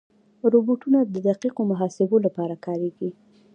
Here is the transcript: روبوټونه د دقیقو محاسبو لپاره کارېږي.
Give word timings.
روبوټونه 0.53 0.99
د 1.03 1.15
دقیقو 1.27 1.61
محاسبو 1.71 2.17
لپاره 2.25 2.55
کارېږي. 2.65 3.09